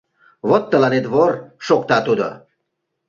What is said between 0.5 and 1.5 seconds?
тыланет вор!—